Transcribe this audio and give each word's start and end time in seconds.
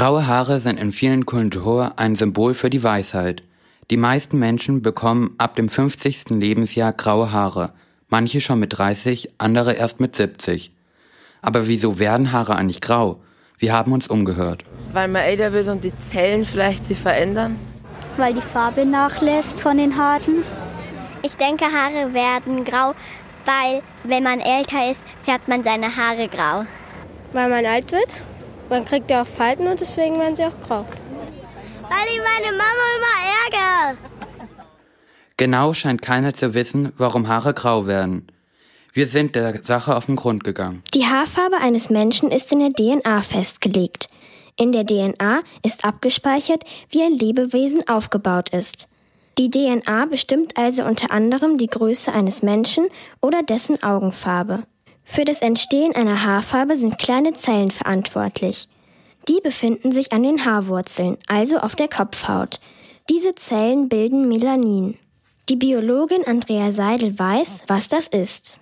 Graue 0.00 0.26
Haare 0.26 0.60
sind 0.60 0.80
in 0.80 0.92
vielen 0.92 1.26
Kulturen 1.26 1.90
ein 1.96 2.16
Symbol 2.16 2.54
für 2.54 2.70
die 2.70 2.82
Weisheit. 2.82 3.42
Die 3.90 3.98
meisten 3.98 4.38
Menschen 4.38 4.80
bekommen 4.80 5.34
ab 5.36 5.56
dem 5.56 5.68
50. 5.68 6.30
Lebensjahr 6.30 6.94
graue 6.94 7.32
Haare, 7.32 7.74
manche 8.08 8.40
schon 8.40 8.60
mit 8.60 8.78
30, 8.78 9.32
andere 9.36 9.74
erst 9.74 10.00
mit 10.00 10.16
70. 10.16 10.72
Aber 11.42 11.68
wieso 11.68 11.98
werden 11.98 12.32
Haare 12.32 12.56
eigentlich 12.56 12.80
grau? 12.80 13.20
Wir 13.58 13.74
haben 13.74 13.92
uns 13.92 14.06
umgehört. 14.06 14.64
Weil 14.94 15.08
man 15.08 15.20
älter 15.20 15.52
wird 15.52 15.68
und 15.68 15.84
die 15.84 15.94
Zellen 15.98 16.46
vielleicht 16.46 16.86
sich 16.86 16.98
verändern? 16.98 17.56
Weil 18.16 18.32
die 18.32 18.40
Farbe 18.40 18.86
nachlässt 18.86 19.60
von 19.60 19.76
den 19.76 19.98
Haaren. 19.98 20.44
Ich 21.22 21.36
denke, 21.36 21.66
Haare 21.66 22.14
werden 22.14 22.64
grau, 22.64 22.94
weil 23.44 23.82
wenn 24.04 24.22
man 24.22 24.40
älter 24.40 24.92
ist, 24.92 25.02
färbt 25.20 25.46
man 25.48 25.62
seine 25.62 25.94
Haare 25.94 26.26
grau. 26.28 26.64
Weil 27.34 27.50
man 27.50 27.66
alt 27.66 27.92
wird. 27.92 28.08
Man 28.70 28.84
kriegt 28.84 29.10
ja 29.10 29.22
auch 29.22 29.26
Falten 29.26 29.66
und 29.66 29.80
deswegen 29.80 30.16
werden 30.20 30.36
sie 30.36 30.44
auch 30.44 30.60
grau. 30.66 30.86
Weil 31.82 32.06
ich 32.08 32.20
meine 32.20 32.56
Mama 32.56 32.84
immer 32.96 33.90
ärgere. 33.90 33.98
Genau 35.36 35.74
scheint 35.74 36.02
keiner 36.02 36.34
zu 36.34 36.54
wissen, 36.54 36.92
warum 36.96 37.26
Haare 37.26 37.52
grau 37.52 37.88
werden. 37.88 38.28
Wir 38.92 39.08
sind 39.08 39.34
der 39.34 39.64
Sache 39.64 39.96
auf 39.96 40.06
den 40.06 40.14
Grund 40.14 40.44
gegangen. 40.44 40.84
Die 40.94 41.06
Haarfarbe 41.06 41.56
eines 41.56 41.90
Menschen 41.90 42.30
ist 42.30 42.52
in 42.52 42.60
der 42.60 42.70
DNA 42.70 43.22
festgelegt. 43.22 44.08
In 44.56 44.70
der 44.70 44.86
DNA 44.86 45.40
ist 45.64 45.84
abgespeichert, 45.84 46.62
wie 46.90 47.02
ein 47.02 47.18
Lebewesen 47.18 47.88
aufgebaut 47.88 48.50
ist. 48.50 48.88
Die 49.38 49.50
DNA 49.50 50.06
bestimmt 50.06 50.56
also 50.56 50.84
unter 50.84 51.10
anderem 51.10 51.58
die 51.58 51.68
Größe 51.68 52.12
eines 52.12 52.42
Menschen 52.42 52.88
oder 53.20 53.42
dessen 53.42 53.82
Augenfarbe. 53.82 54.62
Für 55.12 55.24
das 55.24 55.40
Entstehen 55.40 55.92
einer 55.96 56.22
Haarfarbe 56.22 56.76
sind 56.76 56.96
kleine 56.96 57.32
Zellen 57.32 57.72
verantwortlich. 57.72 58.68
Die 59.28 59.40
befinden 59.42 59.90
sich 59.90 60.12
an 60.12 60.22
den 60.22 60.44
Haarwurzeln, 60.44 61.18
also 61.26 61.58
auf 61.58 61.74
der 61.74 61.88
Kopfhaut. 61.88 62.60
Diese 63.08 63.34
Zellen 63.34 63.88
bilden 63.88 64.28
Melanin. 64.28 64.96
Die 65.48 65.56
Biologin 65.56 66.24
Andrea 66.24 66.70
Seidel 66.70 67.18
weiß, 67.18 67.64
was 67.66 67.88
das 67.88 68.06
ist. 68.06 68.60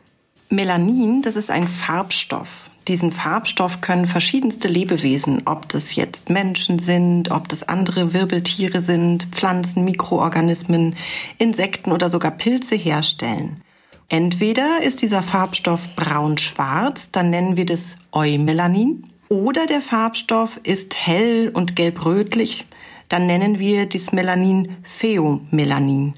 Melanin, 0.49 1.21
das 1.21 1.37
ist 1.37 1.51
ein 1.51 1.69
Farbstoff. 1.69 2.49
Diesen 2.89 3.13
Farbstoff 3.13 3.83
können 3.83 4.07
verschiedenste 4.07 4.69
Lebewesen, 4.69 5.43
ob 5.45 5.69
das 5.69 5.97
jetzt 5.97 6.31
Menschen 6.31 6.79
sind, 6.79 7.31
ob 7.31 7.51
das 7.51 7.69
andere 7.69 8.15
Wirbeltiere 8.15 8.81
sind, 8.81 9.25
Pflanzen, 9.33 9.85
Mikroorganismen, 9.85 10.97
Insekten 11.37 11.93
oder 11.93 12.09
sogar 12.09 12.31
Pilze 12.31 12.75
herstellen. 12.75 13.63
Entweder 14.09 14.83
ist 14.83 15.03
dieser 15.03 15.23
Farbstoff 15.23 15.87
braun-schwarz, 15.95 17.11
dann 17.13 17.29
nennen 17.29 17.57
wir 17.57 17.67
das 17.67 17.97
Eumelanin, 18.11 19.05
oder 19.29 19.67
der 19.67 19.83
Farbstoff 19.83 20.59
ist 20.63 20.97
hell 20.97 21.51
und 21.53 21.77
gelb-rötlich, 21.77 22.65
dann 23.11 23.27
nennen 23.27 23.59
wir 23.59 23.87
das 23.87 24.13
Melanin 24.13 24.77
Pheomelanin. 24.83 26.15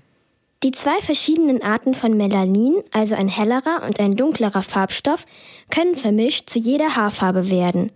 Die 0.62 0.70
zwei 0.70 1.00
verschiedenen 1.00 1.62
Arten 1.62 1.94
von 1.94 2.16
Melanin, 2.16 2.76
also 2.92 3.16
ein 3.16 3.28
hellerer 3.28 3.82
und 3.84 3.98
ein 3.98 4.14
dunklerer 4.14 4.62
Farbstoff, 4.62 5.24
können 5.70 5.96
vermischt 5.96 6.48
zu 6.48 6.58
jeder 6.58 6.94
Haarfarbe 6.94 7.50
werden. 7.50 7.90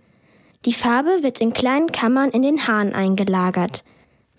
Die 0.65 0.73
Farbe 0.73 1.19
wird 1.21 1.39
in 1.39 1.53
kleinen 1.53 1.91
Kammern 1.91 2.31
in 2.31 2.41
den 2.41 2.67
Haaren 2.67 2.93
eingelagert. 2.93 3.83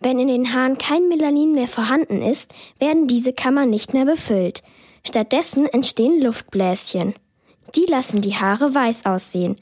Wenn 0.01 0.19
in 0.19 0.29
den 0.29 0.53
Haaren 0.53 0.77
kein 0.77 1.09
Melanin 1.09 1.53
mehr 1.53 1.69
vorhanden 1.69 2.21
ist, 2.21 2.53
werden 2.79 3.07
diese 3.07 3.33
Kammern 3.33 3.71
nicht 3.71 3.95
mehr 3.95 4.05
befüllt. 4.05 4.62
Stattdessen 5.07 5.67
entstehen 5.67 6.21
Luftbläschen. 6.21 7.15
Die 7.77 7.87
lassen 7.87 8.23
die 8.23 8.35
Haare 8.35 8.75
weiß 8.75 9.07
aussehen. 9.07 9.57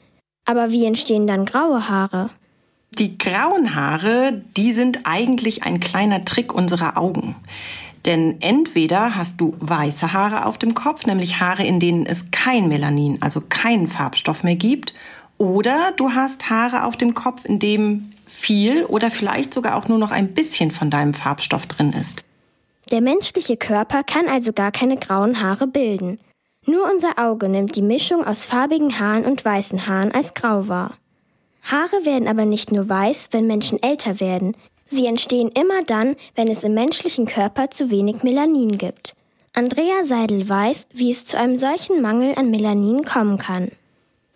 Aber 0.45 0.71
wie 0.71 0.85
entstehen 0.85 1.27
dann 1.27 1.45
graue 1.45 1.87
Haare? 1.87 2.29
Die 2.97 3.17
grauen 3.17 3.75
Haare, 3.75 4.41
die 4.57 4.73
sind 4.73 5.01
eigentlich 5.03 5.63
ein 5.63 5.79
kleiner 5.79 6.25
Trick 6.25 6.53
unserer 6.53 6.97
Augen. 6.97 7.35
Denn 8.05 8.37
entweder 8.39 9.15
hast 9.15 9.41
du 9.41 9.55
weiße 9.59 10.13
Haare 10.13 10.45
auf 10.45 10.57
dem 10.57 10.73
Kopf, 10.73 11.05
nämlich 11.05 11.39
Haare, 11.39 11.63
in 11.63 11.79
denen 11.79 12.05
es 12.05 12.31
kein 12.31 12.67
Melanin, 12.67 13.21
also 13.21 13.41
keinen 13.41 13.87
Farbstoff 13.87 14.43
mehr 14.43 14.55
gibt, 14.55 14.93
oder 15.37 15.91
du 15.95 16.11
hast 16.11 16.49
Haare 16.49 16.85
auf 16.85 16.97
dem 16.97 17.13
Kopf, 17.13 17.45
in 17.45 17.59
dem 17.59 18.11
viel 18.25 18.85
oder 18.85 19.11
vielleicht 19.11 19.53
sogar 19.53 19.75
auch 19.75 19.87
nur 19.87 19.97
noch 19.97 20.11
ein 20.11 20.33
bisschen 20.33 20.71
von 20.71 20.89
deinem 20.89 21.13
Farbstoff 21.13 21.65
drin 21.65 21.93
ist. 21.93 22.23
Der 22.91 23.01
menschliche 23.01 23.57
Körper 23.57 24.03
kann 24.03 24.27
also 24.27 24.53
gar 24.53 24.71
keine 24.71 24.97
grauen 24.97 25.41
Haare 25.41 25.67
bilden. 25.67 26.19
Nur 26.65 26.89
unser 26.91 27.17
Auge 27.17 27.49
nimmt 27.49 27.75
die 27.75 27.81
Mischung 27.81 28.25
aus 28.25 28.45
farbigen 28.45 28.99
Haaren 28.99 29.25
und 29.25 29.43
weißen 29.43 29.87
Haaren 29.87 30.11
als 30.11 30.33
grau 30.33 30.67
wahr. 30.67 30.91
Haare 31.63 32.05
werden 32.05 32.27
aber 32.27 32.45
nicht 32.45 32.71
nur 32.71 32.87
weiß, 32.87 33.29
wenn 33.31 33.47
Menschen 33.47 33.81
älter 33.81 34.19
werden. 34.19 34.55
Sie 34.85 35.07
entstehen 35.07 35.49
immer 35.49 35.81
dann, 35.85 36.15
wenn 36.35 36.47
es 36.47 36.63
im 36.63 36.75
menschlichen 36.75 37.25
Körper 37.25 37.71
zu 37.71 37.89
wenig 37.89 38.21
Melanin 38.21 38.77
gibt. 38.77 39.15
Andrea 39.53 40.03
Seidel 40.03 40.47
weiß, 40.47 40.87
wie 40.93 41.11
es 41.11 41.25
zu 41.25 41.37
einem 41.39 41.57
solchen 41.57 42.01
Mangel 42.01 42.33
an 42.35 42.51
Melanin 42.51 43.05
kommen 43.05 43.37
kann. 43.37 43.71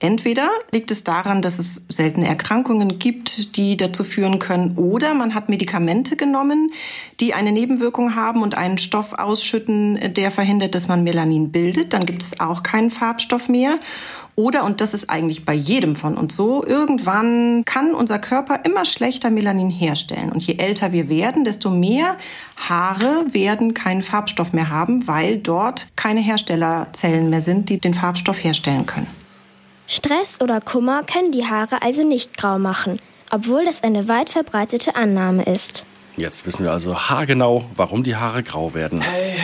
Entweder 0.02 0.50
liegt 0.72 0.92
es 0.92 1.04
daran, 1.04 1.42
dass 1.42 1.60
es 1.60 1.82
seltene 1.90 2.26
Erkrankungen 2.26 3.00
gibt, 3.00 3.58
die 3.58 3.76
dazu 3.76 4.06
führen 4.06 4.40
können, 4.40 4.78
oder 4.78 5.14
man 5.14 5.36
hat 5.36 5.50
Medikamente 5.50 6.16
genommen, 6.16 6.72
die 7.20 7.34
eine 7.34 7.52
Nebenwirkung 7.52 8.16
haben 8.16 8.42
und 8.42 8.56
einen 8.56 8.78
Stoff 8.78 9.12
ausschütten, 9.12 10.00
der 10.14 10.32
verhindert, 10.32 10.74
dass 10.74 10.88
man 10.88 11.04
Melanin 11.04 11.52
bildet. 11.52 11.92
Dann 11.92 12.06
gibt 12.06 12.24
es 12.24 12.40
auch 12.40 12.64
keinen 12.64 12.92
Farbstoff 12.92 13.50
mehr. 13.50 13.78
Oder, 14.36 14.64
und 14.64 14.80
das 14.80 14.94
ist 14.94 15.10
eigentlich 15.10 15.44
bei 15.44 15.54
jedem 15.54 15.98
von 15.98 16.16
uns 16.16 16.34
so, 16.34 16.64
irgendwann 16.66 17.66
kann 17.66 17.94
unser 17.94 18.20
Körper 18.20 18.62
immer 18.64 18.86
schlechter 18.86 19.30
Melanin 19.30 19.70
herstellen. 19.70 20.32
Und 20.32 20.44
je 20.44 20.56
älter 20.56 20.94
wir 20.94 21.10
werden, 21.10 21.44
desto 21.44 21.70
mehr 21.70 22.16
Haare 22.56 23.26
werden 23.34 23.74
keinen 23.74 24.02
Farbstoff 24.02 24.54
mehr 24.54 24.70
haben, 24.70 25.10
weil 25.10 25.40
dort 25.40 25.90
keine 25.98 26.22
Herstellerzellen 26.22 27.30
mehr 27.30 27.42
sind, 27.42 27.68
die 27.68 27.82
den 27.82 27.94
Farbstoff 27.94 28.42
herstellen 28.42 28.86
können. 28.86 29.08
Stress 29.92 30.40
oder 30.40 30.62
Kummer 30.62 31.02
können 31.02 31.32
die 31.32 31.48
Haare 31.48 31.82
also 31.82 32.04
nicht 32.04 32.38
grau 32.38 32.60
machen, 32.60 33.02
obwohl 33.32 33.66
das 33.66 33.82
eine 33.82 34.08
weit 34.08 34.30
verbreitete 34.30 34.96
Annahme 34.96 35.42
ist. 35.44 35.84
Jetzt 36.16 36.46
wissen 36.46 36.64
wir 36.64 36.72
also 36.72 36.96
haargenau, 36.96 37.66
warum 37.74 38.04
die 38.04 38.16
Haare 38.16 38.44
grau 38.44 38.76
werden. 38.76 39.02
Hey. 39.02 39.39